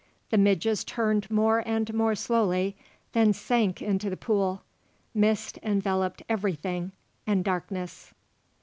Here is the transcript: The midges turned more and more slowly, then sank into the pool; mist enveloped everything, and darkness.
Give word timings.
The 0.31 0.37
midges 0.39 0.83
turned 0.83 1.29
more 1.29 1.59
and 1.63 1.93
more 1.93 2.15
slowly, 2.15 2.75
then 3.13 3.33
sank 3.33 3.83
into 3.83 4.09
the 4.09 4.17
pool; 4.17 4.63
mist 5.13 5.59
enveloped 5.61 6.23
everything, 6.27 6.91
and 7.27 7.43
darkness. 7.43 8.11